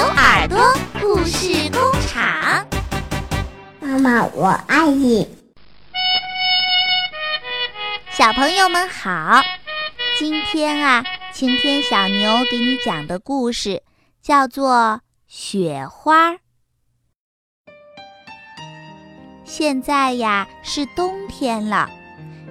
[0.00, 0.58] 牛耳朵
[0.98, 2.66] 故事工厂。
[3.80, 5.28] 妈妈，我爱你。
[8.10, 9.42] 小朋友们好，
[10.18, 13.82] 今天啊，晴天小牛给你讲的故事
[14.22, 14.74] 叫做
[15.28, 16.30] 《雪花》。
[19.44, 21.90] 现在呀是冬天了，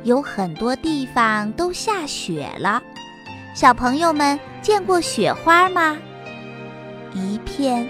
[0.04, 2.80] 有很多地方都下雪了。
[3.56, 5.98] 小朋友们见过雪花吗？
[7.14, 7.88] 一片，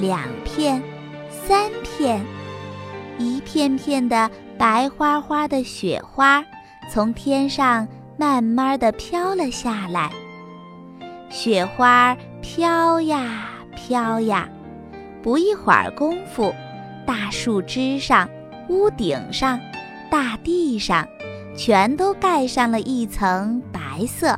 [0.00, 0.82] 两片，
[1.30, 2.24] 三片，
[3.18, 6.44] 一片片的白花花的雪花
[6.90, 7.86] 从天上
[8.18, 10.10] 慢慢的飘了下来。
[11.28, 14.48] 雪花飘呀飘呀，
[15.22, 16.54] 不一会儿功夫，
[17.06, 18.28] 大树枝上。
[18.68, 19.60] 屋顶上，
[20.10, 21.06] 大地上，
[21.56, 24.36] 全都盖上了一层白色。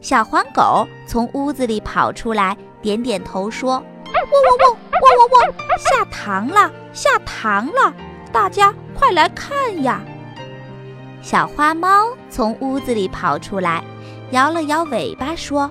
[0.00, 3.74] 小黄狗从屋子里跑出来，点点头说
[4.12, 7.94] ：“汪汪汪，汪汪汪，下糖了，下糖了！
[8.32, 10.00] 大家快来看呀！”
[11.22, 13.84] 小花猫从屋子里跑出来，
[14.32, 15.70] 摇了摇尾巴说：“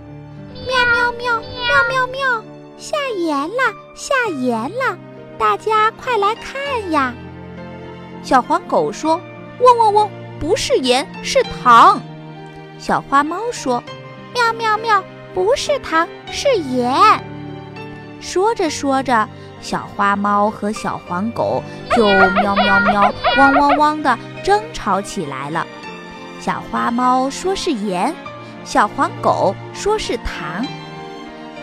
[0.66, 2.44] 喵喵喵，喵喵喵，
[2.78, 4.98] 下盐了，下盐了！
[5.38, 7.14] 大家快来看呀！”
[8.24, 9.20] 小黄狗说
[9.60, 10.10] ：“汪汪汪，
[10.40, 12.02] 不是盐，是糖。”
[12.80, 13.84] 小花猫说
[14.34, 15.04] ：“喵喵喵，
[15.34, 16.94] 不是糖，是盐。”
[18.22, 19.28] 说着说着，
[19.62, 21.64] 小花猫和小黄狗
[21.96, 25.66] 就喵喵喵、汪汪汪的争吵起来了。
[26.40, 28.14] 小花猫说是盐，
[28.64, 30.66] 小黄狗说是糖。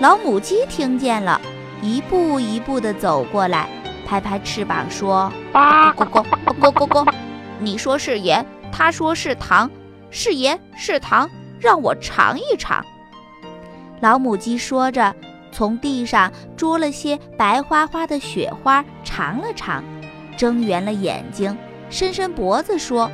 [0.00, 1.40] 老母鸡听见了，
[1.82, 3.68] 一步一步地走过来。
[4.06, 7.12] 拍拍翅膀说：“咕咕咕咕咕咕，
[7.58, 9.70] 你说是盐，他说是糖，
[10.10, 11.28] 是盐是糖，
[11.60, 12.84] 让我尝一尝。”
[14.00, 15.14] 老母鸡说着，
[15.50, 19.82] 从地上捉了些白花花的雪花，尝了尝，
[20.36, 21.56] 睁圆了眼睛，
[21.90, 23.10] 伸伸脖子说：“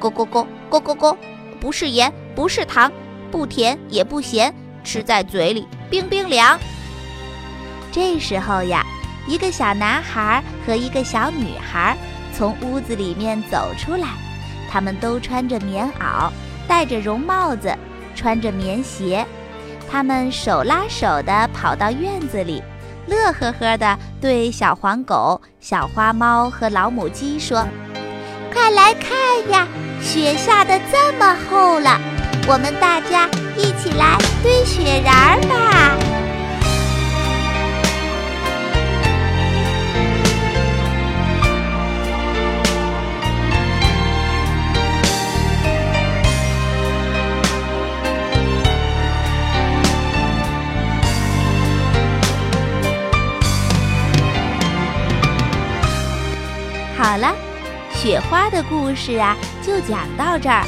[0.00, 1.16] 咕咕咕咕咕咕，
[1.60, 2.90] 不是盐，不是糖，
[3.30, 4.54] 不甜也不咸，
[4.84, 6.58] 吃在嘴里冰冰凉。”
[7.92, 8.84] 这时候呀。
[9.26, 11.94] 一个小男孩和一个小女孩
[12.32, 14.08] 从屋子里面走出来，
[14.70, 16.30] 他们都穿着棉袄，
[16.66, 17.76] 戴着绒帽子，
[18.14, 19.26] 穿着棉鞋。
[19.90, 22.62] 他们手拉手地跑到院子里，
[23.06, 27.66] 乐呵呵地对小黄狗、小花猫和老母鸡说
[28.52, 29.10] ：“快来看
[29.50, 29.66] 呀，
[30.02, 31.98] 雪下的这么厚了，
[32.46, 35.96] 我们大家一起来堆雪人吧！”
[56.98, 57.32] 好了，
[57.94, 60.64] 雪花的故事啊，就讲到这儿。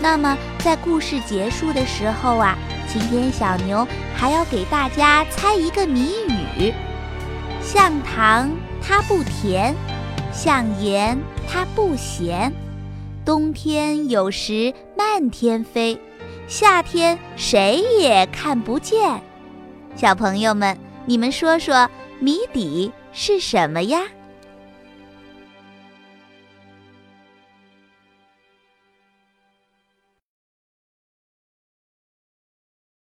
[0.00, 3.84] 那么，在故事结束的时候啊，晴天小牛
[4.14, 6.72] 还要给大家猜一个谜语：
[7.60, 9.74] 像糖它不甜，
[10.32, 11.18] 像盐
[11.48, 12.52] 它不咸，
[13.24, 16.00] 冬天有时漫天飞，
[16.46, 19.20] 夏天谁也看不见。
[19.96, 21.90] 小朋友们，你们说说
[22.20, 24.02] 谜底是什么呀？